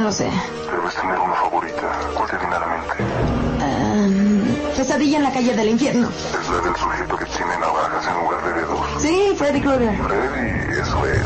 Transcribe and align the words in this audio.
No 0.00 0.06
lo 0.06 0.12
sé. 0.12 0.24
Debes 0.24 0.94
tener 0.94 1.18
una 1.18 1.34
favorita. 1.34 2.00
¿Cuál 2.14 2.30
te 2.30 2.38
viene 2.38 2.54
a 2.54 2.60
la 2.60 2.66
mente? 2.68 2.94
Um, 3.60 4.74
pesadilla 4.74 5.18
en 5.18 5.24
la 5.24 5.32
calle 5.32 5.54
del 5.54 5.68
infierno. 5.68 6.08
Es 6.08 6.48
la 6.48 6.60
del 6.62 6.74
sujeto 6.74 7.16
que 7.18 7.26
tiene 7.26 7.58
navajas 7.58 8.06
en 8.06 8.14
lugar 8.14 8.42
de 8.42 8.52
dedos. 8.60 8.80
Sí, 8.98 9.34
Freddy 9.36 9.60
Krueger. 9.60 9.94
Freddy, 9.98 10.80
eso 10.80 11.06
es. 11.06 11.20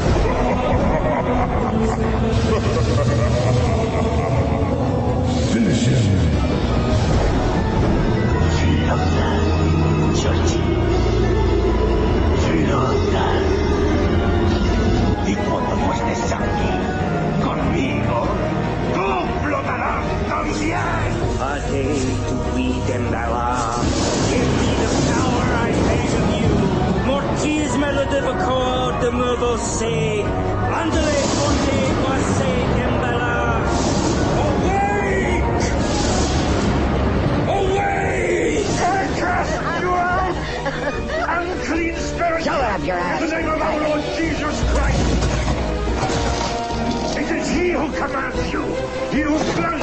Commands 47.96 48.52
you! 48.52 48.62
He 49.10 49.20
who 49.22 49.38
flung 49.38 49.80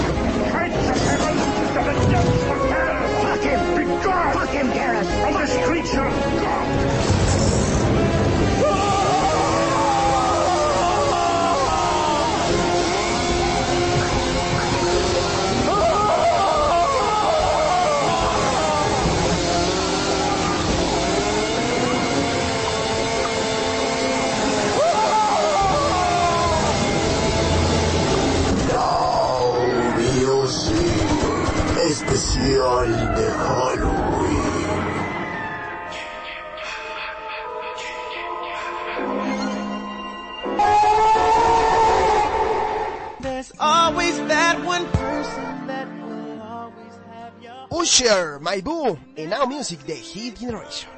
kites 0.51 0.89
of 0.89 0.97
heaven 1.07 1.35
to 1.57 1.73
the 1.73 2.11
depths 2.11 2.43
of 2.43 2.69
hell! 2.69 3.21
Fuck 3.21 3.41
him. 3.41 3.75
Be 3.77 3.85
gone! 4.03 4.33
Fuck 4.33 4.49
him, 4.49 4.67
Garrett. 4.71 5.07
From 5.07 5.33
this 5.33 5.55
creature! 5.65 6.09
Gone! 6.41 6.90
Especial 32.81 33.15
de 33.15 33.29
Halloween. 33.31 34.41
There's 43.19 43.51
always 43.59 44.17
that 44.27 44.63
one 44.65 44.85
person 44.87 45.67
that 45.67 45.87
will 46.01 46.41
always 46.41 46.93
have 47.11 47.33
your 47.41 47.67
Usher, 47.71 48.39
My 48.39 48.61
Boo, 48.61 48.97
en 49.15 49.29
Now 49.29 49.45
Music 49.45 49.79
the 49.85 49.93
Hit 49.93 50.39
Generation. 50.39 50.89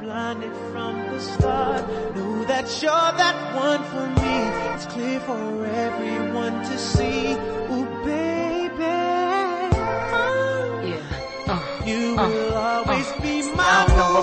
blinded 0.00 0.52
from 0.70 0.94
the 1.10 1.20
start. 1.20 1.88
Know 2.14 2.44
that 2.44 2.66
you're 2.82 3.12
that 3.18 3.36
one 3.56 3.82
for 3.90 4.06
me. 4.20 4.34
It's 4.74 4.86
clear 4.86 5.18
for 5.20 5.66
everyone 5.66 6.62
to 6.62 6.78
see. 6.78 7.36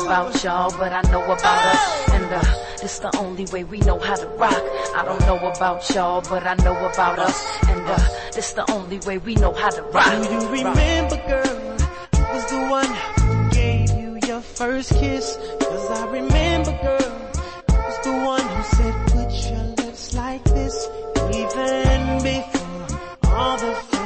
About 0.06 0.44
y'all, 0.44 0.72
but 0.78 0.92
I 0.92 1.02
know 1.12 1.24
about 1.24 1.66
us. 1.76 2.10
And 2.14 2.26
uh, 2.26 2.42
it's 2.82 3.00
the 3.00 3.16
only 3.18 3.46
way 3.46 3.64
we 3.64 3.80
know 3.80 4.00
how 4.00 4.16
to 4.16 4.28
rock. 4.28 4.64
I 4.96 5.04
don't 5.06 5.20
know 5.22 5.38
about 5.38 5.90
y'all, 5.94 6.22
but 6.22 6.46
I 6.46 6.56
know 6.56 6.76
about 6.86 7.20
us. 7.20 7.68
And 7.68 7.82
uh, 7.82 7.98
it's 8.36 8.54
the 8.54 8.70
only 8.72 9.00
way 9.00 9.18
we 9.18 9.36
know 9.36 9.54
how 9.54 9.70
to 9.70 9.82
rock. 9.84 10.24
Do 10.24 10.34
you 10.34 10.50
remember, 10.50 11.18
girl, 11.28 11.78
who 12.16 12.34
was 12.34 12.46
the 12.50 12.68
one 12.70 12.92
who 13.22 13.50
gave 13.52 13.92
you 13.92 14.20
your 14.28 14.42
first 14.42 14.94
kiss? 14.94 15.38
Cause 15.60 15.92
I 15.92 16.06
remember, 16.08 16.72
girl, 16.82 17.12
who 17.70 17.78
was 17.78 18.00
the 18.04 18.14
one 18.14 18.48
who 18.48 18.64
said, 18.64 19.08
put 19.08 19.52
your 19.52 19.86
lips 19.86 20.16
like 20.16 20.44
this. 20.46 20.90
Even 21.34 22.24
before 22.24 23.32
all 23.32 23.58
the 23.58 24.01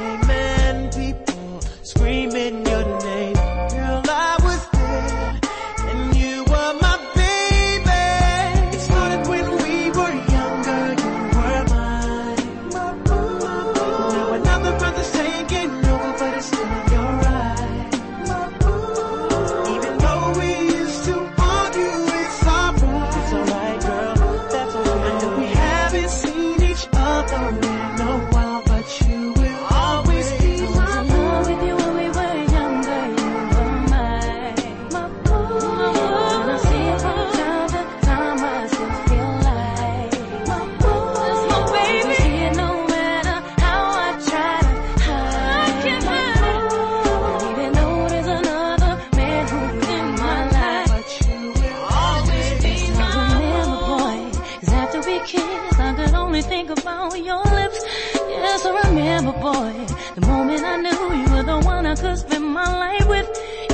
Only 56.36 56.48
think 56.50 56.68
about 56.68 57.18
your 57.18 57.42
lips. 57.44 57.82
Yes, 58.14 58.66
I 58.66 58.88
remember, 58.90 59.32
boy, 59.32 59.72
the 60.16 60.26
moment 60.26 60.62
I 60.62 60.76
knew 60.76 60.90
you 60.90 61.34
were 61.34 61.42
the 61.42 61.66
one 61.66 61.86
I 61.86 61.94
could 61.94 62.18
spend 62.18 62.44
my 62.44 62.76
life 62.76 63.08
with. 63.08 63.65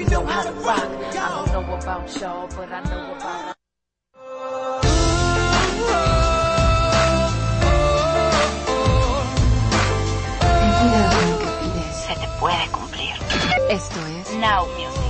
We 0.00 0.06
know 0.06 0.24
how 0.24 0.42
to 0.42 0.52
rock. 0.52 0.88
I 1.12 1.44
don't 1.44 1.52
know 1.52 1.74
about 1.74 2.20
y'all, 2.20 2.48
but 2.56 2.72
I 2.72 2.80
know 2.88 3.12
about. 3.16 3.54
Se 11.92 12.14
te 12.14 12.28
puede 12.40 12.66
cumplir. 12.72 13.14
Esto 13.68 14.00
es 14.06 14.32
Now 14.36 14.66
Music. 14.78 15.09